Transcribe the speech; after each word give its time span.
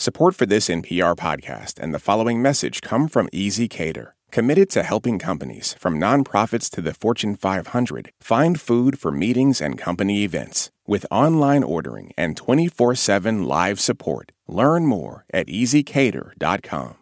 Support 0.00 0.36
for 0.36 0.46
this 0.46 0.68
NPR 0.68 1.16
podcast 1.16 1.80
and 1.80 1.92
the 1.92 1.98
following 1.98 2.40
message 2.40 2.82
come 2.82 3.08
from 3.08 3.26
ezCater, 3.30 4.12
committed 4.30 4.70
to 4.70 4.84
helping 4.84 5.18
companies, 5.18 5.74
from 5.80 5.98
nonprofits 5.98 6.70
to 6.70 6.80
the 6.80 6.94
Fortune 6.94 7.34
500, 7.34 8.12
find 8.20 8.60
food 8.60 9.00
for 9.00 9.10
meetings 9.10 9.60
and 9.60 9.76
company 9.76 10.22
events. 10.22 10.70
With 10.86 11.04
online 11.10 11.64
ordering 11.64 12.12
and 12.16 12.36
24 12.36 12.94
7 12.94 13.42
live 13.42 13.80
support, 13.80 14.30
learn 14.46 14.86
more 14.86 15.24
at 15.34 15.48
easycater.com. 15.48 16.94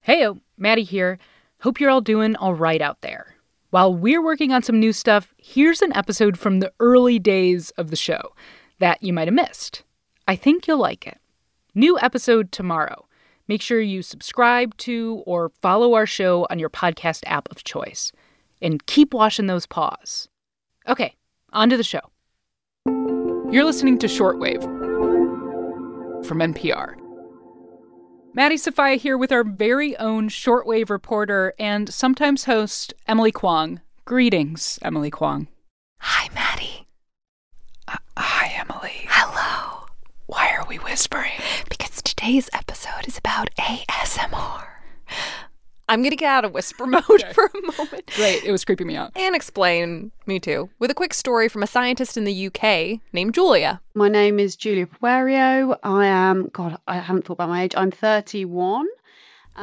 Hey, 0.00 0.26
Maddie 0.56 0.84
here. 0.84 1.18
Hope 1.60 1.78
you're 1.78 1.90
all 1.90 2.00
doing 2.00 2.36
all 2.36 2.54
right 2.54 2.80
out 2.80 3.02
there. 3.02 3.34
While 3.68 3.92
we're 3.92 4.24
working 4.24 4.50
on 4.50 4.62
some 4.62 4.80
new 4.80 4.94
stuff, 4.94 5.34
here's 5.36 5.82
an 5.82 5.94
episode 5.94 6.38
from 6.38 6.60
the 6.60 6.72
early 6.80 7.18
days 7.18 7.68
of 7.72 7.90
the 7.90 7.96
show 7.96 8.34
that 8.78 9.02
you 9.02 9.12
might 9.12 9.28
have 9.28 9.34
missed. 9.34 9.82
I 10.26 10.36
think 10.36 10.66
you'll 10.66 10.78
like 10.78 11.06
it. 11.06 11.18
New 11.74 11.98
episode 12.00 12.50
tomorrow. 12.50 13.06
Make 13.46 13.62
sure 13.62 13.80
you 13.80 14.02
subscribe 14.02 14.76
to 14.78 15.22
or 15.26 15.50
follow 15.60 15.94
our 15.94 16.06
show 16.06 16.46
on 16.50 16.58
your 16.58 16.70
podcast 16.70 17.22
app 17.26 17.48
of 17.50 17.64
choice. 17.64 18.12
And 18.60 18.84
keep 18.86 19.14
washing 19.14 19.46
those 19.46 19.66
paws. 19.66 20.28
Okay, 20.88 21.14
on 21.52 21.70
to 21.70 21.76
the 21.76 21.84
show. 21.84 22.00
You're 23.52 23.64
listening 23.64 23.98
to 23.98 24.06
Shortwave 24.06 24.62
from 26.26 26.38
NPR. 26.38 26.96
Maddie 28.32 28.56
Sofia 28.56 28.96
here 28.96 29.18
with 29.18 29.32
our 29.32 29.42
very 29.42 29.96
own 29.96 30.28
shortwave 30.28 30.90
reporter 30.90 31.54
and 31.58 31.92
sometimes 31.92 32.44
host, 32.44 32.94
Emily 33.08 33.32
Kwong. 33.32 33.80
Greetings, 34.04 34.78
Emily 34.82 35.10
Kwong. 35.10 35.48
Hi, 35.98 36.28
Maddie. 36.34 36.86
Uh, 37.88 37.96
hi, 38.16 38.52
Emily. 38.56 39.06
Hello. 39.08 39.86
Why 40.26 40.50
are 40.56 40.59
we 40.70 40.76
whispering? 40.76 41.32
Because 41.68 42.00
today's 42.00 42.48
episode 42.52 43.08
is 43.08 43.18
about 43.18 43.50
ASMR. 43.56 44.68
I'm 45.88 46.00
going 46.00 46.10
to 46.10 46.16
get 46.16 46.28
out 46.28 46.44
of 46.44 46.52
whisper 46.52 46.86
mode 46.86 47.02
okay. 47.10 47.32
for 47.32 47.46
a 47.46 47.76
moment. 47.76 48.08
Great. 48.14 48.44
It 48.44 48.52
was 48.52 48.64
creeping 48.64 48.86
me 48.86 48.94
out. 48.94 49.10
And 49.16 49.34
explain, 49.34 50.12
me 50.26 50.38
too, 50.38 50.70
with 50.78 50.88
a 50.92 50.94
quick 50.94 51.12
story 51.12 51.48
from 51.48 51.64
a 51.64 51.66
scientist 51.66 52.16
in 52.16 52.22
the 52.22 52.46
UK 52.46 53.00
named 53.12 53.34
Giulia. 53.34 53.80
My 53.94 54.08
name 54.08 54.38
is 54.38 54.54
Giulia 54.54 54.86
Poerio. 54.86 55.76
I 55.82 56.06
am, 56.06 56.48
God, 56.52 56.78
I 56.86 56.98
haven't 56.98 57.24
thought 57.24 57.32
about 57.32 57.48
my 57.48 57.64
age. 57.64 57.74
I'm 57.76 57.90
31. 57.90 58.86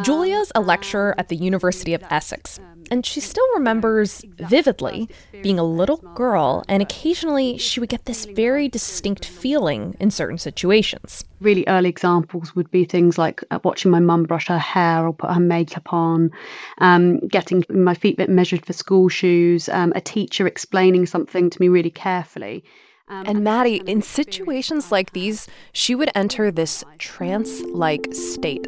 Giulia's 0.04 0.52
a 0.54 0.62
lecturer 0.62 1.16
at 1.18 1.30
the 1.30 1.36
University 1.36 1.94
of 1.94 2.04
Essex, 2.10 2.60
and 2.92 3.06
she 3.06 3.20
still 3.20 3.48
remembers 3.56 4.24
vividly 4.38 5.10
being 5.42 5.58
a 5.58 5.64
little 5.64 5.98
girl, 6.16 6.64
and 6.68 6.82
occasionally 6.82 7.58
she 7.58 7.80
would 7.80 7.90
get 7.90 8.06
this 8.06 8.26
very 8.26 8.68
distinct 8.68 9.26
feeling 9.26 9.96
in 10.00 10.12
certain 10.12 10.38
situations. 10.38 11.24
Really 11.40 11.64
early 11.68 11.90
examples 11.90 12.56
would 12.56 12.70
be 12.70 12.86
things 12.86 13.18
like 13.18 13.44
uh, 13.50 13.60
watching 13.64 13.92
my 13.92 14.00
mum 14.00 14.24
brush 14.24 14.48
her 14.48 14.60
hair 14.60 15.08
or 15.08 15.14
put 15.14 15.32
her 15.32 15.40
makeup 15.40 15.92
on, 15.92 16.32
um, 16.78 17.20
getting 17.28 17.64
my 17.70 17.94
feet 17.94 18.18
measured 18.30 18.66
for 18.66 18.74
school 18.74 19.10
shoes, 19.10 19.68
um, 19.70 19.94
a 19.96 20.02
teacher 20.02 20.46
explaining 20.46 21.06
something 21.06 21.50
to 21.50 21.60
me 21.60 21.70
really 21.70 21.92
carefully. 21.92 22.64
Um, 23.10 23.24
and 23.26 23.44
Maddie, 23.44 23.82
in 23.86 24.02
situations 24.02 24.92
like 24.92 25.14
these, 25.14 25.48
she 25.72 25.96
would 25.96 26.12
enter 26.14 26.52
this 26.52 26.84
trance 27.00 27.62
like 27.62 28.14
state 28.14 28.68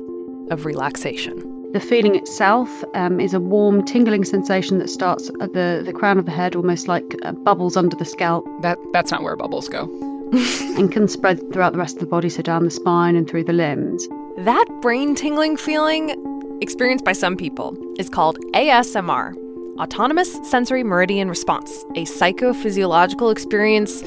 of 0.49 0.65
relaxation. 0.65 1.71
The 1.71 1.79
feeling 1.79 2.15
itself 2.15 2.83
um, 2.95 3.19
is 3.19 3.33
a 3.33 3.39
warm, 3.39 3.85
tingling 3.85 4.25
sensation 4.25 4.79
that 4.79 4.89
starts 4.89 5.29
at 5.39 5.53
the, 5.53 5.83
the 5.85 5.93
crown 5.93 6.17
of 6.17 6.25
the 6.25 6.31
head, 6.31 6.55
almost 6.55 6.87
like 6.87 7.15
uh, 7.23 7.33
bubbles 7.33 7.77
under 7.77 7.95
the 7.95 8.05
scalp. 8.05 8.45
That 8.61 8.79
That's 8.91 9.11
not 9.11 9.21
where 9.21 9.35
bubbles 9.35 9.69
go. 9.69 9.85
and 10.77 10.91
can 10.91 11.07
spread 11.07 11.39
throughout 11.51 11.73
the 11.73 11.79
rest 11.79 11.95
of 11.95 12.01
the 12.01 12.05
body, 12.05 12.29
so 12.29 12.41
down 12.41 12.63
the 12.63 12.71
spine 12.71 13.15
and 13.15 13.27
through 13.27 13.43
the 13.43 13.53
limbs. 13.53 14.07
That 14.37 14.65
brain 14.81 15.15
tingling 15.15 15.57
feeling, 15.57 16.59
experienced 16.61 17.03
by 17.03 17.13
some 17.13 17.35
people, 17.35 17.75
is 17.97 18.09
called 18.09 18.37
ASMR 18.53 19.35
Autonomous 19.79 20.37
Sensory 20.47 20.83
Meridian 20.83 21.29
Response, 21.29 21.83
a 21.95 22.05
psychophysiological 22.05 23.31
experience 23.31 24.03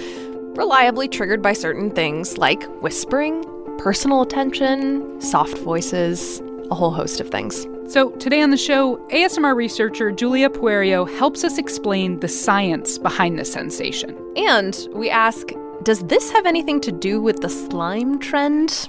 reliably 0.56 1.08
triggered 1.08 1.42
by 1.42 1.54
certain 1.54 1.90
things 1.90 2.38
like 2.38 2.62
whispering, 2.82 3.44
personal 3.82 4.22
attention, 4.22 5.20
soft 5.20 5.58
voices, 5.58 6.40
a 6.70 6.74
whole 6.74 6.92
host 6.92 7.20
of 7.20 7.28
things. 7.28 7.66
So, 7.88 8.12
today 8.12 8.40
on 8.40 8.50
the 8.50 8.56
show, 8.56 8.98
ASMR 9.08 9.56
researcher 9.56 10.12
Giulia 10.12 10.48
Poerio 10.48 11.04
helps 11.18 11.42
us 11.42 11.58
explain 11.58 12.20
the 12.20 12.28
science 12.28 12.96
behind 12.96 13.40
this 13.40 13.52
sensation. 13.52 14.16
And 14.36 14.86
we 14.92 15.10
ask 15.10 15.48
Does 15.82 16.04
this 16.04 16.30
have 16.30 16.46
anything 16.46 16.80
to 16.82 16.92
do 16.92 17.20
with 17.20 17.40
the 17.40 17.48
slime 17.48 18.20
trend 18.20 18.88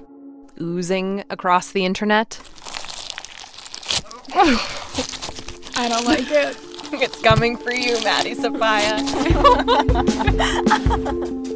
oozing 0.62 1.24
across 1.32 1.72
the 1.72 1.86
internet? 1.86 2.40
I 5.76 5.88
don't 5.90 6.06
like 6.06 6.30
it. 6.30 6.56
it's 7.02 7.20
coming 7.24 7.58
for 7.58 7.74
you, 7.74 8.00
Maddie 8.04 8.36
Sofia. 8.36 9.00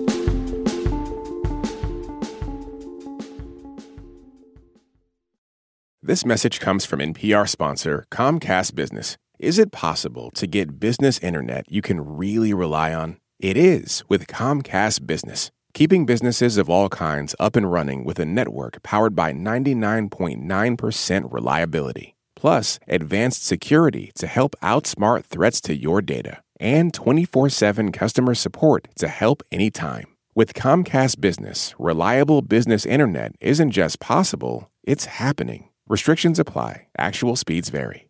This 6.07 6.25
message 6.25 6.59
comes 6.61 6.85
from 6.85 7.01
NPR 7.01 7.49
sponsor 7.49 8.05
Comcast 8.11 8.75
Business. 8.75 9.17
Is 9.39 9.59
it 9.59 9.73
possible 9.73 10.31
to 10.35 10.47
get 10.47 10.79
business 10.79 11.19
internet 11.19 11.69
you 11.69 11.81
can 11.81 11.99
really 11.99 12.53
rely 12.53 12.93
on? 12.93 13.17
It 13.41 13.57
is 13.57 14.05
with 14.07 14.27
Comcast 14.27 15.05
Business, 15.05 15.51
keeping 15.73 16.05
businesses 16.05 16.55
of 16.55 16.69
all 16.69 16.87
kinds 16.87 17.35
up 17.41 17.57
and 17.57 17.69
running 17.69 18.05
with 18.05 18.19
a 18.19 18.25
network 18.25 18.81
powered 18.83 19.17
by 19.17 19.33
99.9% 19.33 21.27
reliability. 21.29 22.15
Plus, 22.37 22.79
advanced 22.87 23.45
security 23.45 24.13
to 24.15 24.27
help 24.27 24.55
outsmart 24.63 25.25
threats 25.25 25.59
to 25.59 25.75
your 25.75 26.01
data, 26.01 26.41
and 26.57 26.93
24 26.93 27.49
7 27.49 27.91
customer 27.91 28.33
support 28.33 28.87
to 28.95 29.09
help 29.09 29.43
anytime. 29.51 30.05
With 30.33 30.53
Comcast 30.53 31.19
Business, 31.19 31.75
reliable 31.77 32.41
business 32.41 32.85
internet 32.85 33.35
isn't 33.41 33.71
just 33.71 33.99
possible, 33.99 34.71
it's 34.83 35.03
happening. 35.03 35.67
Restrictions 35.89 36.37
apply, 36.37 36.87
actual 36.97 37.37
speeds 37.37 37.69
vary. 37.69 38.09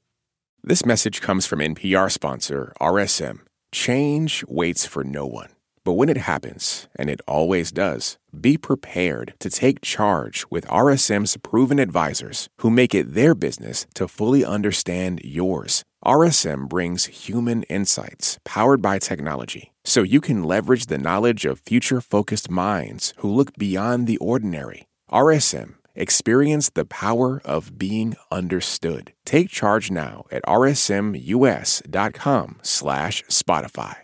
This 0.64 0.84
message 0.84 1.22
comes 1.22 1.46
from 1.46 1.60
NPR 1.60 2.12
sponsor 2.12 2.74
RSM. 2.82 3.42
Change 3.72 4.44
waits 4.48 4.88
for 4.88 5.04
no 5.04 5.28
one. 5.28 5.50
But 5.84 5.94
when 5.94 6.10
it 6.10 6.18
happens, 6.18 6.88
and 6.96 7.08
it 7.08 7.22
always 7.28 7.72
does, 7.72 8.18
be 8.42 8.58
prepared 8.58 9.36
to 9.38 9.52
take 9.52 9.82
charge 9.82 10.44
with 10.50 10.66
RSM's 10.66 11.38
proven 11.38 11.78
advisors 11.78 12.50
who 12.62 12.72
make 12.72 12.96
it 12.96 13.14
their 13.14 13.36
business 13.36 13.86
to 13.94 14.08
fully 14.08 14.44
understand 14.44 15.22
yours. 15.24 15.84
RSM 16.04 16.68
brings 16.68 17.06
human 17.06 17.62
insights 17.64 18.40
powered 18.44 18.82
by 18.82 18.98
technology 18.98 19.72
so 19.86 20.02
you 20.02 20.20
can 20.20 20.44
leverage 20.44 20.88
the 20.88 20.98
knowledge 20.98 21.46
of 21.46 21.60
future 21.60 22.02
focused 22.02 22.50
minds 22.50 23.14
who 23.18 23.32
look 23.32 23.54
beyond 23.56 24.08
the 24.08 24.18
ordinary. 24.18 24.88
RSM 25.12 25.76
Experience 25.98 26.70
the 26.70 26.86
power 26.86 27.42
of 27.44 27.80
being 27.80 28.16
understood. 28.32 29.14
Take 29.26 29.50
charge 29.50 29.90
now 29.90 30.26
at 30.32 30.44
rsmus.com 30.44 31.00
slash 32.62 33.24
Spotify. 33.24 33.96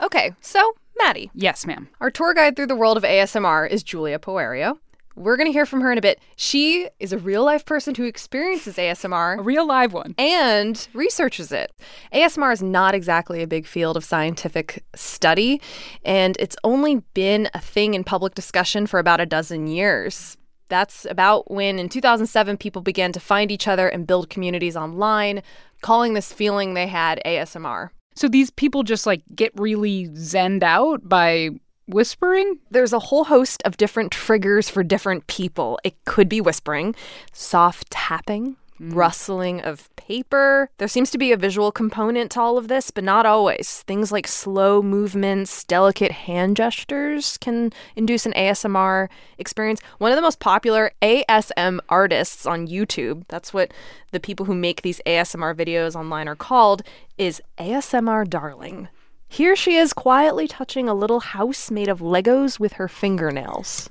Okay, 0.00 0.32
so 0.40 0.72
Maddie. 0.96 1.32
Yes, 1.34 1.66
ma'am. 1.66 1.88
Our 2.00 2.12
tour 2.12 2.32
guide 2.32 2.54
through 2.54 2.68
the 2.68 2.76
world 2.76 2.96
of 2.96 3.02
ASMR 3.02 3.68
is 3.68 3.82
Giulia 3.82 4.20
Poerio. 4.20 4.78
We're 5.16 5.36
going 5.36 5.48
to 5.48 5.52
hear 5.52 5.66
from 5.66 5.80
her 5.80 5.90
in 5.90 5.98
a 5.98 6.00
bit. 6.00 6.20
She 6.36 6.88
is 7.00 7.12
a 7.12 7.18
real 7.18 7.44
life 7.44 7.64
person 7.64 7.96
who 7.96 8.04
experiences 8.04 8.76
ASMR, 8.76 9.40
a 9.40 9.42
real 9.42 9.66
live 9.66 9.92
one, 9.92 10.14
and 10.16 10.86
researches 10.94 11.50
it. 11.50 11.72
ASMR 12.14 12.52
is 12.52 12.62
not 12.62 12.94
exactly 12.94 13.42
a 13.42 13.48
big 13.48 13.66
field 13.66 13.96
of 13.96 14.04
scientific 14.04 14.84
study, 14.94 15.60
and 16.04 16.36
it's 16.38 16.56
only 16.62 17.02
been 17.14 17.50
a 17.52 17.60
thing 17.60 17.94
in 17.94 18.04
public 18.04 18.36
discussion 18.36 18.86
for 18.86 19.00
about 19.00 19.20
a 19.20 19.26
dozen 19.26 19.66
years. 19.66 20.36
That's 20.70 21.04
about 21.04 21.50
when, 21.50 21.78
in 21.78 21.90
2007, 21.90 22.56
people 22.56 22.80
began 22.80 23.12
to 23.12 23.20
find 23.20 23.50
each 23.50 23.68
other 23.68 23.88
and 23.88 24.06
build 24.06 24.30
communities 24.30 24.76
online, 24.76 25.42
calling 25.82 26.14
this 26.14 26.32
feeling 26.32 26.72
they 26.72 26.86
had 26.86 27.20
ASMR. 27.26 27.90
So 28.14 28.28
these 28.28 28.50
people 28.50 28.82
just 28.82 29.06
like 29.06 29.22
get 29.34 29.52
really 29.54 30.08
zenned 30.08 30.62
out 30.62 31.06
by 31.06 31.50
whispering? 31.90 32.58
There's 32.70 32.92
a 32.92 32.98
whole 32.98 33.24
host 33.24 33.62
of 33.64 33.76
different 33.76 34.12
triggers 34.12 34.68
for 34.68 34.82
different 34.82 35.26
people. 35.26 35.78
It 35.84 36.02
could 36.04 36.28
be 36.28 36.40
whispering, 36.40 36.94
soft 37.32 37.90
tapping. 37.90 38.56
Rustling 38.80 39.60
of 39.60 39.94
paper. 39.96 40.70
There 40.78 40.88
seems 40.88 41.10
to 41.10 41.18
be 41.18 41.32
a 41.32 41.36
visual 41.36 41.70
component 41.70 42.30
to 42.32 42.40
all 42.40 42.56
of 42.56 42.68
this, 42.68 42.90
but 42.90 43.04
not 43.04 43.26
always. 43.26 43.82
Things 43.82 44.10
like 44.10 44.26
slow 44.26 44.82
movements, 44.82 45.64
delicate 45.64 46.10
hand 46.10 46.56
gestures 46.56 47.36
can 47.36 47.72
induce 47.94 48.26
an 48.26 48.32
ASMR 48.32 49.08
experience. 49.38 49.80
One 49.98 50.10
of 50.10 50.16
the 50.16 50.22
most 50.22 50.40
popular 50.40 50.92
ASM 51.02 51.78
artists 51.88 52.46
on 52.46 52.66
YouTube, 52.66 53.24
that's 53.28 53.52
what 53.52 53.72
the 54.10 54.20
people 54.20 54.46
who 54.46 54.54
make 54.54 54.82
these 54.82 55.00
ASMR 55.06 55.54
videos 55.54 55.94
online 55.94 56.26
are 56.26 56.36
called, 56.36 56.82
is 57.18 57.42
ASMR 57.58 58.28
Darling. 58.28 58.88
Here 59.28 59.54
she 59.54 59.76
is 59.76 59.92
quietly 59.92 60.48
touching 60.48 60.88
a 60.88 60.94
little 60.94 61.20
house 61.20 61.70
made 61.70 61.88
of 61.88 62.00
Legos 62.00 62.58
with 62.58 62.72
her 62.74 62.88
fingernails. 62.88 63.88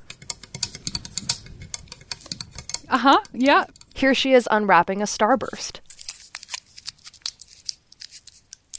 Uh 2.89 2.97
huh. 2.97 3.21
Yeah. 3.31 3.65
Here 3.99 4.13
she 4.13 4.31
is 4.31 4.47
unwrapping 4.49 5.01
a 5.01 5.05
starburst. 5.05 5.81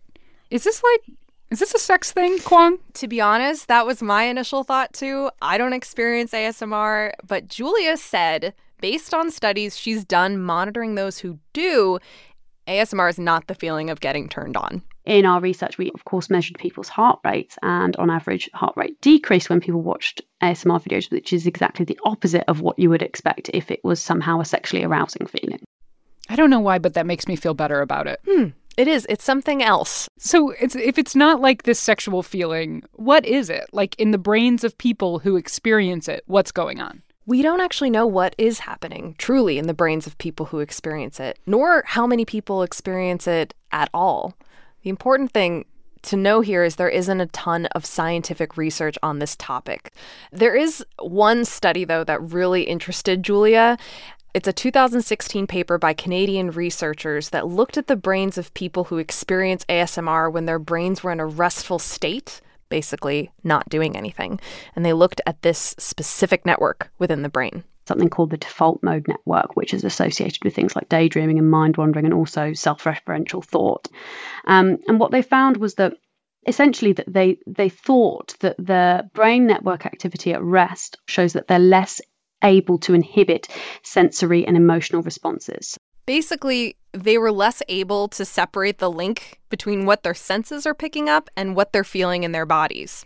Is 0.50 0.64
this 0.64 0.82
like, 0.82 1.16
is 1.50 1.60
this 1.60 1.74
a 1.74 1.78
sex 1.78 2.12
thing, 2.12 2.38
Kwong? 2.40 2.78
To 2.94 3.08
be 3.08 3.20
honest, 3.20 3.68
that 3.68 3.86
was 3.86 4.02
my 4.02 4.24
initial 4.24 4.64
thought 4.64 4.92
too. 4.92 5.30
I 5.40 5.58
don't 5.58 5.72
experience 5.72 6.32
ASMR, 6.32 7.12
but 7.26 7.48
Giulia 7.48 7.96
said, 7.96 8.52
based 8.80 9.14
on 9.14 9.30
studies 9.30 9.76
she's 9.76 10.04
done 10.04 10.38
monitoring 10.38 10.96
those 10.96 11.18
who 11.18 11.38
do, 11.52 11.98
ASMR 12.66 13.08
is 13.08 13.18
not 13.18 13.46
the 13.46 13.54
feeling 13.54 13.90
of 13.90 14.00
getting 14.00 14.28
turned 14.28 14.56
on. 14.56 14.82
In 15.06 15.24
our 15.24 15.40
research, 15.40 15.78
we 15.78 15.90
of 15.92 16.04
course 16.04 16.28
measured 16.28 16.58
people's 16.58 16.88
heart 16.88 17.20
rates, 17.24 17.56
and 17.62 17.94
on 17.96 18.10
average, 18.10 18.50
heart 18.52 18.74
rate 18.76 19.00
decreased 19.00 19.48
when 19.48 19.60
people 19.60 19.80
watched 19.80 20.20
ASMR 20.42 20.82
videos, 20.82 21.10
which 21.12 21.32
is 21.32 21.46
exactly 21.46 21.84
the 21.84 21.98
opposite 22.04 22.44
of 22.48 22.60
what 22.60 22.78
you 22.78 22.90
would 22.90 23.02
expect 23.02 23.48
if 23.54 23.70
it 23.70 23.84
was 23.84 24.02
somehow 24.02 24.40
a 24.40 24.44
sexually 24.44 24.84
arousing 24.84 25.26
feeling. 25.26 25.60
I 26.28 26.34
don't 26.34 26.50
know 26.50 26.60
why, 26.60 26.78
but 26.78 26.94
that 26.94 27.06
makes 27.06 27.28
me 27.28 27.36
feel 27.36 27.54
better 27.54 27.80
about 27.80 28.08
it. 28.08 28.20
Hmm. 28.28 28.48
It 28.76 28.88
is, 28.88 29.06
it's 29.08 29.24
something 29.24 29.62
else. 29.62 30.08
So 30.18 30.50
it's 30.50 30.74
if 30.74 30.98
it's 30.98 31.14
not 31.14 31.40
like 31.40 31.62
this 31.62 31.80
sexual 31.80 32.22
feeling, 32.22 32.82
what 32.92 33.24
is 33.24 33.48
it? 33.48 33.66
Like 33.72 33.94
in 33.98 34.10
the 34.10 34.18
brains 34.18 34.64
of 34.64 34.76
people 34.76 35.20
who 35.20 35.36
experience 35.36 36.08
it, 36.08 36.24
what's 36.26 36.52
going 36.52 36.80
on? 36.80 37.02
We 37.24 37.42
don't 37.42 37.60
actually 37.60 37.90
know 37.90 38.06
what 38.06 38.34
is 38.38 38.58
happening 38.60 39.14
truly 39.18 39.58
in 39.58 39.66
the 39.66 39.74
brains 39.74 40.06
of 40.06 40.18
people 40.18 40.46
who 40.46 40.58
experience 40.58 41.18
it, 41.18 41.38
nor 41.46 41.84
how 41.86 42.06
many 42.06 42.24
people 42.24 42.62
experience 42.62 43.26
it 43.26 43.54
at 43.72 43.88
all. 43.94 44.34
The 44.86 44.90
important 44.90 45.32
thing 45.32 45.64
to 46.02 46.16
know 46.16 46.42
here 46.42 46.62
is 46.62 46.76
there 46.76 46.88
isn't 46.88 47.20
a 47.20 47.26
ton 47.26 47.66
of 47.72 47.84
scientific 47.84 48.56
research 48.56 48.96
on 49.02 49.18
this 49.18 49.34
topic. 49.34 49.92
There 50.30 50.54
is 50.54 50.86
one 51.00 51.44
study, 51.44 51.84
though, 51.84 52.04
that 52.04 52.22
really 52.22 52.62
interested 52.62 53.24
Giulia. 53.24 53.78
It's 54.32 54.46
a 54.46 54.52
2016 54.52 55.48
paper 55.48 55.76
by 55.76 55.92
Canadian 55.92 56.52
researchers 56.52 57.30
that 57.30 57.48
looked 57.48 57.76
at 57.76 57.88
the 57.88 57.96
brains 57.96 58.38
of 58.38 58.54
people 58.54 58.84
who 58.84 58.98
experience 58.98 59.64
ASMR 59.64 60.32
when 60.32 60.46
their 60.46 60.60
brains 60.60 61.02
were 61.02 61.10
in 61.10 61.18
a 61.18 61.26
restful 61.26 61.80
state, 61.80 62.40
basically 62.68 63.32
not 63.42 63.68
doing 63.68 63.96
anything. 63.96 64.38
And 64.76 64.86
they 64.86 64.92
looked 64.92 65.20
at 65.26 65.42
this 65.42 65.74
specific 65.78 66.46
network 66.46 66.92
within 67.00 67.22
the 67.22 67.28
brain. 67.28 67.64
Something 67.86 68.10
called 68.10 68.30
the 68.30 68.36
default 68.36 68.82
mode 68.82 69.06
network, 69.06 69.54
which 69.54 69.72
is 69.72 69.84
associated 69.84 70.44
with 70.44 70.54
things 70.54 70.74
like 70.74 70.88
daydreaming 70.88 71.38
and 71.38 71.50
mind 71.50 71.76
wandering 71.76 72.04
and 72.04 72.14
also 72.14 72.52
self 72.52 72.84
referential 72.84 73.44
thought. 73.44 73.88
Um, 74.46 74.78
and 74.88 74.98
what 74.98 75.12
they 75.12 75.22
found 75.22 75.56
was 75.56 75.74
that 75.76 75.94
essentially 76.46 76.92
that 76.92 77.12
they 77.12 77.38
they 77.46 77.68
thought 77.68 78.36
that 78.40 78.56
the 78.58 79.08
brain 79.14 79.46
network 79.46 79.86
activity 79.86 80.32
at 80.32 80.42
rest 80.42 80.98
shows 81.06 81.32
that 81.34 81.48
they're 81.48 81.58
less 81.58 82.00
able 82.42 82.78
to 82.78 82.94
inhibit 82.94 83.48
sensory 83.82 84.46
and 84.46 84.56
emotional 84.56 85.02
responses. 85.02 85.78
Basically, 86.06 86.76
they 86.92 87.18
were 87.18 87.32
less 87.32 87.62
able 87.68 88.08
to 88.08 88.24
separate 88.24 88.78
the 88.78 88.90
link 88.90 89.40
between 89.48 89.86
what 89.86 90.02
their 90.02 90.14
senses 90.14 90.66
are 90.66 90.74
picking 90.74 91.08
up 91.08 91.28
and 91.36 91.56
what 91.56 91.72
they're 91.72 91.82
feeling 91.82 92.22
in 92.22 92.32
their 92.32 92.46
bodies. 92.46 93.04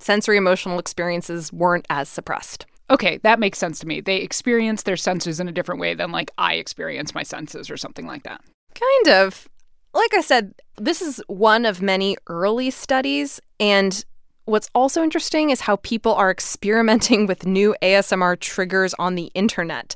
Sensory 0.00 0.36
emotional 0.36 0.78
experiences 0.78 1.52
weren't 1.52 1.86
as 1.88 2.08
suppressed. 2.08 2.66
Okay, 2.90 3.18
that 3.18 3.40
makes 3.40 3.58
sense 3.58 3.78
to 3.80 3.86
me. 3.86 4.00
They 4.00 4.16
experience 4.16 4.82
their 4.82 4.96
senses 4.96 5.40
in 5.40 5.48
a 5.48 5.52
different 5.52 5.80
way 5.80 5.94
than 5.94 6.12
like 6.12 6.30
I 6.36 6.54
experience 6.54 7.14
my 7.14 7.22
senses 7.22 7.70
or 7.70 7.76
something 7.76 8.06
like 8.06 8.24
that. 8.24 8.40
Kind 8.74 9.16
of. 9.16 9.48
Like 9.94 10.12
I 10.14 10.20
said, 10.20 10.54
this 10.76 11.00
is 11.00 11.22
one 11.26 11.64
of 11.64 11.80
many 11.80 12.16
early 12.26 12.70
studies. 12.70 13.40
And 13.58 14.04
what's 14.44 14.68
also 14.74 15.02
interesting 15.02 15.50
is 15.50 15.62
how 15.62 15.76
people 15.76 16.14
are 16.14 16.30
experimenting 16.32 17.26
with 17.26 17.46
new 17.46 17.74
ASMR 17.80 18.38
triggers 18.38 18.94
on 18.94 19.14
the 19.14 19.30
internet. 19.34 19.94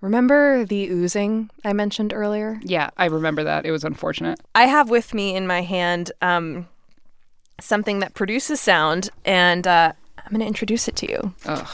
Remember 0.00 0.64
the 0.64 0.88
oozing 0.88 1.50
I 1.62 1.74
mentioned 1.74 2.14
earlier? 2.14 2.58
Yeah, 2.62 2.88
I 2.96 3.06
remember 3.06 3.44
that. 3.44 3.66
It 3.66 3.70
was 3.70 3.84
unfortunate. 3.84 4.40
I 4.54 4.64
have 4.64 4.88
with 4.88 5.12
me 5.12 5.36
in 5.36 5.46
my 5.46 5.60
hand 5.60 6.10
um, 6.22 6.68
something 7.60 7.98
that 7.98 8.14
produces 8.14 8.60
sound, 8.62 9.10
and 9.26 9.66
uh, 9.66 9.92
I'm 10.30 10.36
going 10.36 10.40
to 10.42 10.46
introduce 10.46 10.86
it 10.86 10.94
to 10.96 11.10
you. 11.10 11.34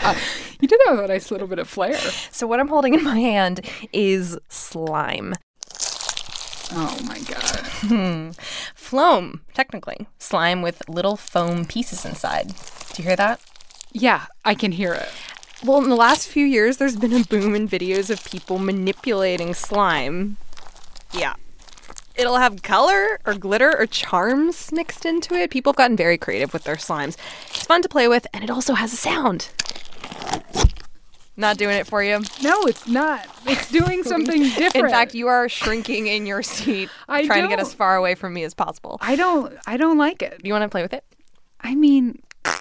Uh, 0.00 0.16
you 0.58 0.66
did 0.66 0.80
that 0.84 0.96
with 0.96 1.04
a 1.04 1.06
nice 1.06 1.30
little 1.30 1.46
bit 1.46 1.60
of 1.60 1.68
flair. 1.68 1.96
So, 2.32 2.44
what 2.48 2.58
I'm 2.58 2.66
holding 2.66 2.92
in 2.92 3.04
my 3.04 3.20
hand 3.20 3.60
is 3.92 4.36
slime. 4.48 5.32
Oh 6.72 6.98
my 7.06 7.20
god. 7.20 8.34
Floam, 8.74 9.42
technically. 9.54 10.08
Slime 10.18 10.60
with 10.60 10.82
little 10.88 11.16
foam 11.16 11.66
pieces 11.66 12.04
inside. 12.04 12.48
Do 12.48 13.00
you 13.02 13.06
hear 13.06 13.14
that? 13.14 13.40
Yeah, 13.92 14.26
I 14.44 14.56
can 14.56 14.72
hear 14.72 14.92
it. 14.92 15.08
Well, 15.64 15.80
in 15.84 15.88
the 15.88 15.94
last 15.94 16.26
few 16.26 16.44
years, 16.44 16.78
there's 16.78 16.96
been 16.96 17.12
a 17.12 17.22
boom 17.22 17.54
in 17.54 17.68
videos 17.68 18.10
of 18.10 18.24
people 18.24 18.58
manipulating 18.58 19.54
slime. 19.54 20.36
Yeah. 21.12 21.34
It'll 22.16 22.36
have 22.36 22.62
color 22.62 23.20
or 23.26 23.34
glitter 23.34 23.76
or 23.78 23.86
charms 23.86 24.72
mixed 24.72 25.04
into 25.04 25.34
it. 25.34 25.50
People 25.50 25.72
have 25.72 25.76
gotten 25.76 25.96
very 25.96 26.16
creative 26.16 26.52
with 26.52 26.64
their 26.64 26.76
slimes. 26.76 27.16
It's 27.48 27.66
fun 27.66 27.82
to 27.82 27.88
play 27.88 28.08
with, 28.08 28.26
and 28.32 28.42
it 28.42 28.50
also 28.50 28.74
has 28.74 28.92
a 28.92 28.96
sound. 28.96 29.48
Not 31.36 31.58
doing 31.58 31.76
it 31.76 31.86
for 31.86 32.02
you. 32.02 32.22
No, 32.42 32.62
it's 32.62 32.88
not. 32.88 33.26
It's 33.46 33.70
doing 33.70 34.02
something 34.04 34.42
different. 34.42 34.74
In 34.74 34.88
fact, 34.88 35.14
you 35.14 35.28
are 35.28 35.48
shrinking 35.48 36.06
in 36.06 36.24
your 36.24 36.42
seat, 36.42 36.88
I 37.08 37.26
trying 37.26 37.42
to 37.42 37.48
get 37.48 37.60
as 37.60 37.74
far 37.74 37.96
away 37.96 38.14
from 38.14 38.32
me 38.32 38.44
as 38.44 38.54
possible. 38.54 38.98
I 39.02 39.16
don't 39.16 39.52
I 39.66 39.76
don't 39.76 39.98
like 39.98 40.22
it. 40.22 40.40
You 40.42 40.54
want 40.54 40.62
to 40.62 40.68
play 40.68 40.82
with 40.82 40.94
it? 40.94 41.04
I 41.60 41.74
mean 41.74 42.22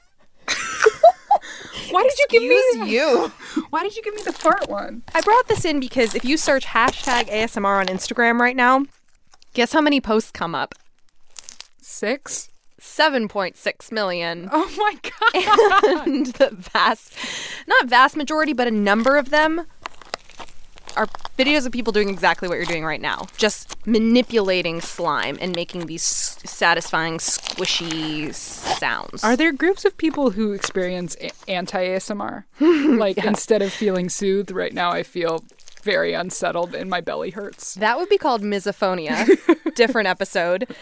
Why 1.91 2.03
did 2.03 2.17
you 2.17 2.25
give 2.29 2.43
me 2.43 2.91
you. 2.91 3.31
Why 3.69 3.83
did 3.83 3.95
you 3.95 4.03
give 4.03 4.15
me 4.15 4.23
the 4.23 4.33
fart 4.33 4.67
one? 4.67 5.03
I 5.13 5.21
brought 5.21 5.47
this 5.47 5.63
in 5.63 5.79
because 5.79 6.15
if 6.15 6.25
you 6.25 6.35
search 6.35 6.65
hashtag 6.65 7.29
ASMR 7.29 7.79
on 7.79 7.87
Instagram 7.87 8.39
right 8.39 8.55
now, 8.55 8.85
guess 9.55 9.71
how 9.71 9.81
many 9.81 9.99
posts 9.99 10.31
come 10.31 10.53
up? 10.53 10.75
6? 11.81 12.49
7.6 12.79 13.91
million. 13.91 14.49
Oh 14.53 14.71
my 14.77 14.95
god. 15.01 16.07
and 16.07 16.25
the 16.27 16.49
vast, 16.51 17.13
not 17.67 17.87
vast 17.87 18.15
majority, 18.15 18.53
but 18.53 18.67
a 18.67 18.71
number 18.71 19.17
of 19.17 19.29
them 19.31 19.65
are 20.95 21.07
videos 21.37 21.65
of 21.65 21.71
people 21.71 21.91
doing 21.91 22.09
exactly 22.09 22.47
what 22.47 22.55
you're 22.55 22.65
doing 22.65 22.85
right 22.85 23.01
now. 23.01 23.27
Just 23.37 23.75
manipulating 23.87 24.81
slime 24.81 25.37
and 25.41 25.55
making 25.55 25.87
these 25.87 26.03
satisfying, 26.03 27.17
squishy 27.17 28.33
sounds. 28.33 29.23
Are 29.23 29.35
there 29.35 29.51
groups 29.51 29.83
of 29.85 29.97
people 29.97 30.31
who 30.31 30.53
experience 30.53 31.15
anti-ASMR? 31.47 32.43
like 32.97 33.17
instead 33.17 33.61
of 33.61 33.73
feeling 33.73 34.09
soothed 34.09 34.51
right 34.51 34.73
now 34.73 34.91
I 34.91 35.03
feel 35.03 35.43
very 35.85 36.13
unsettled 36.13 36.75
and 36.75 36.89
my 36.89 36.99
belly 36.99 37.29
hurts. 37.29 37.75
That 37.75 37.97
would 37.97 38.09
be 38.09 38.17
called 38.17 38.41
misophonia. 38.41 39.25
Different 39.75 40.07
episode. 40.07 40.75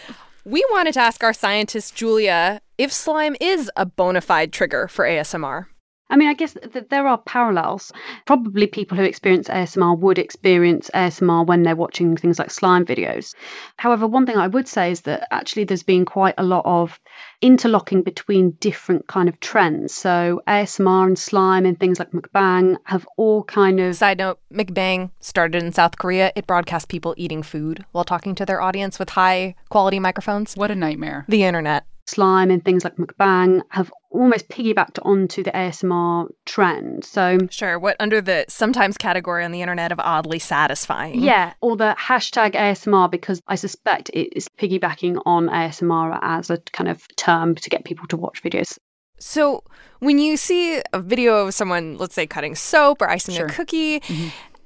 We 0.45 0.65
wanted 0.72 0.93
to 0.95 1.01
ask 1.01 1.24
our 1.24 1.33
scientist, 1.33 1.95
Giulia, 1.95 2.62
if 2.77 2.91
slime 2.91 3.36
is 3.39 3.69
a 3.75 3.86
bona 3.86 4.22
fide 4.22 4.51
trigger 4.51 4.88
for 4.88 5.05
ASMR. 5.05 5.67
I 6.10 6.15
mean, 6.15 6.29
I 6.29 6.33
guess 6.33 6.53
th- 6.53 6.86
there 6.89 7.07
are 7.07 7.17
parallels. 7.17 7.91
Probably 8.25 8.67
people 8.67 8.98
who 8.98 9.03
experience 9.03 9.48
ASMR 9.48 9.98
would 9.98 10.19
experience 10.19 10.91
ASMR 10.93 11.45
when 11.48 11.63
they're 11.63 11.75
watching 11.75 12.15
things 12.17 12.38
like 12.38 12.51
slime 12.51 12.86
videos. 12.86 13.33
However, 13.77 14.05
one 14.05 14.25
thing 14.25 14.38
I 14.38 14.48
would 14.48 14.67
say 14.67 14.91
is 14.91 15.01
that 15.01 15.27
actually 15.31 15.63
there's 15.63 15.83
been 15.83 16.05
quite 16.05 16.36
a 16.38 16.43
lot 16.43 16.65
of 16.65 17.00
interlocking 17.41 18.03
between 18.03 18.51
different 18.51 19.07
kind 19.07 19.27
of 19.27 19.39
trends. 19.39 19.93
So 19.93 20.41
ASMR 20.48 21.07
and 21.07 21.17
slime 21.17 21.65
and 21.65 21.79
things 21.79 22.00
like 22.00 22.12
mukbang 22.12 22.77
have 22.83 23.07
all 23.17 23.43
kind 23.43 23.79
of 23.79 23.95
Side 23.95 24.17
note, 24.17 24.39
mukbang 24.53 25.12
started 25.19 25.63
in 25.63 25.72
South 25.72 25.98
Korea. 25.98 26.31
It 26.36 26.48
broadcasts 26.48 26.86
people 26.86 27.15
eating 27.17 27.43
food 27.43 27.86
while 27.91 28.03
talking 28.03 28.36
to 28.36 28.45
their 28.45 28.62
audience 28.62 29.00
with 29.00 29.10
high 29.10 29.55
quality 29.69 30.00
microphones. 30.00 30.55
What 30.55 30.72
a 30.72 30.75
nightmare. 30.75 31.25
The 31.27 31.43
internet. 31.43 31.86
Slime 32.05 32.51
and 32.51 32.63
things 32.63 32.83
like 32.83 32.95
mukbang 32.98 33.62
have 33.69 33.91
almost 34.12 34.48
piggybacked 34.50 35.00
onto 35.03 35.41
the 35.43 35.51
ASMR 35.51 36.27
trend. 36.45 37.03
So 37.05 37.38
Sure, 37.50 37.79
what 37.79 37.95
under 38.00 38.22
the 38.22 38.45
sometimes 38.50 38.98
category 38.98 39.43
on 39.43 39.51
the 39.51 39.62
internet 39.62 39.91
of 39.91 40.00
oddly 40.00 40.39
satisfying. 40.39 41.22
Yeah, 41.22 41.53
or 41.62 41.75
the 41.77 41.95
hashtag 42.00 42.53
ASMR 42.55 43.10
because 43.10 43.41
I 43.48 43.55
suspect 43.55 44.10
it 44.10 44.36
is 44.36 44.48
piggybacking 44.60 45.22
on 45.25 45.48
ASMR 45.48 46.19
as 46.22 46.50
a 46.50 46.57
kind 46.57 46.89
of 46.89 47.03
term 47.15 47.55
to 47.55 47.69
get 47.69 47.86
people 47.86 48.07
to 48.07 48.17
watch 48.17 48.43
videos. 48.43 48.77
So 49.19 49.63
when 50.00 50.19
you 50.19 50.36
see 50.38 50.81
a 50.91 51.00
video 51.00 51.48
of 51.48 51.53
someone, 51.53 51.98
let's 51.98 52.13
say, 52.13 52.27
cutting 52.27 52.55
soap 52.55 53.01
or 53.01 53.10
icing 53.10 53.36
Sure. 53.36 53.45
a 53.45 53.50
cookie, 53.50 54.01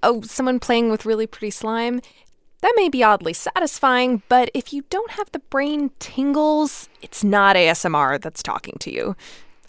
oh, 0.01 0.22
someone 0.22 0.60
playing 0.60 0.89
with 0.89 1.06
really 1.06 1.27
pretty 1.27 1.51
slime, 1.51 2.01
that 2.61 2.73
may 2.75 2.89
be 2.89 3.03
oddly 3.03 3.33
satisfying, 3.33 4.23
but 4.29 4.49
if 4.53 4.73
you 4.73 4.83
don't 4.89 5.11
have 5.11 5.31
the 5.31 5.39
brain 5.39 5.91
tingles, 5.99 6.89
it's 7.01 7.23
not 7.23 7.55
ASMR 7.55 8.19
that's 8.21 8.41
talking 8.41 8.75
to 8.79 8.93
you. 8.93 9.15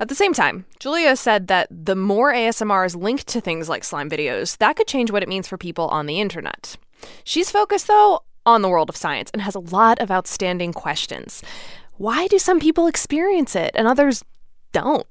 At 0.00 0.08
the 0.08 0.14
same 0.14 0.32
time, 0.32 0.64
Giulia 0.78 1.16
said 1.16 1.48
that 1.48 1.66
the 1.70 1.96
more 1.96 2.32
ASMR 2.32 2.86
is 2.86 2.94
linked 2.94 3.26
to 3.28 3.40
things 3.40 3.68
like 3.68 3.84
slime 3.84 4.08
videos, 4.08 4.56
that 4.58 4.76
could 4.76 4.86
change 4.86 5.10
what 5.10 5.22
it 5.22 5.28
means 5.28 5.48
for 5.48 5.58
people 5.58 5.88
on 5.88 6.06
the 6.06 6.20
internet. 6.20 6.76
She's 7.24 7.50
focused, 7.50 7.88
though, 7.88 8.22
on 8.46 8.62
the 8.62 8.68
world 8.68 8.88
of 8.88 8.96
science 8.96 9.30
and 9.32 9.42
has 9.42 9.54
a 9.54 9.60
lot 9.60 9.98
of 9.98 10.10
outstanding 10.10 10.72
questions. 10.72 11.42
Why 11.96 12.28
do 12.28 12.38
some 12.38 12.60
people 12.60 12.86
experience 12.86 13.56
it 13.56 13.72
and 13.74 13.88
others 13.88 14.24
don't? 14.72 15.06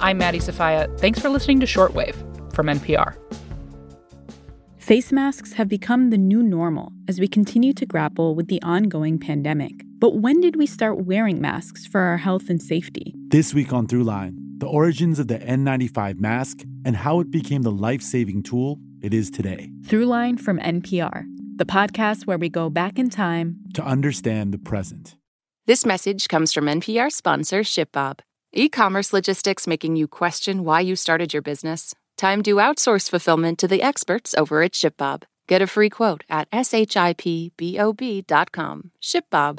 I'm 0.00 0.18
Maddie 0.18 0.38
Sofia. 0.38 0.88
Thanks 0.98 1.18
for 1.18 1.28
listening 1.30 1.58
to 1.60 1.66
Shortwave 1.66 2.14
from 2.54 2.66
NPR. 2.66 3.16
Face 4.78 5.10
masks 5.10 5.52
have 5.54 5.68
become 5.68 6.10
the 6.10 6.18
new 6.18 6.44
normal 6.44 6.92
as 7.08 7.18
we 7.18 7.26
continue 7.26 7.72
to 7.72 7.84
grapple 7.84 8.36
with 8.36 8.46
the 8.46 8.62
ongoing 8.62 9.18
pandemic. 9.18 9.72
But 9.98 10.18
when 10.18 10.40
did 10.40 10.54
we 10.54 10.66
start 10.66 11.06
wearing 11.06 11.40
masks 11.40 11.86
for 11.86 12.00
our 12.00 12.18
health 12.18 12.48
and 12.48 12.62
safety? 12.62 13.14
This 13.28 13.52
week 13.52 13.72
on 13.72 13.88
Throughline, 13.88 14.36
the 14.58 14.66
origins 14.66 15.18
of 15.18 15.26
the 15.26 15.38
N95 15.38 16.20
mask 16.20 16.62
and 16.84 16.94
how 16.94 17.18
it 17.18 17.32
became 17.32 17.62
the 17.62 17.72
life 17.72 18.02
saving 18.02 18.44
tool 18.44 18.78
it 19.02 19.12
is 19.12 19.30
today. 19.30 19.70
Throughline 19.82 20.40
from 20.40 20.58
NPR, 20.58 21.24
the 21.56 21.66
podcast 21.66 22.26
where 22.26 22.38
we 22.38 22.48
go 22.48 22.70
back 22.70 22.98
in 22.98 23.10
time 23.10 23.58
To 23.74 23.84
understand 23.84 24.52
the 24.54 24.58
present. 24.58 25.16
This 25.66 25.84
message 25.86 26.28
comes 26.28 26.52
from 26.52 26.66
NPR 26.66 27.10
sponsor 27.12 27.60
ShipBob. 27.60 28.20
E 28.52 28.68
commerce 28.68 29.12
logistics 29.12 29.66
making 29.66 29.96
you 29.96 30.08
question 30.08 30.64
why 30.64 30.80
you 30.80 30.96
started 30.96 31.32
your 31.32 31.42
business? 31.42 31.94
Time 32.16 32.42
to 32.42 32.56
outsource 32.56 33.08
fulfillment 33.08 33.58
to 33.58 33.68
the 33.68 33.82
experts 33.82 34.34
over 34.36 34.62
at 34.62 34.72
ShipBob. 34.72 35.22
Get 35.46 35.62
a 35.62 35.66
free 35.66 35.90
quote 35.90 36.24
at 36.28 36.50
shipbob.com. 36.50 37.30
ShipBob. 39.00 39.58